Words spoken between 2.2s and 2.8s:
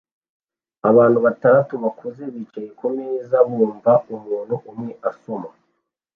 bicaye